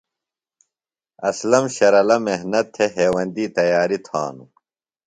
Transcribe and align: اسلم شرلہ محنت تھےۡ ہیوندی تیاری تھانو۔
اسلم 1.29 1.65
شرلہ 1.75 2.17
محنت 2.27 2.65
تھےۡ 2.75 2.91
ہیوندی 2.95 3.45
تیاری 3.57 3.97
تھانو۔ 4.05 4.45